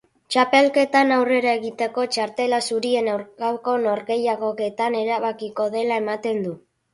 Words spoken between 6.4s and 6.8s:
du.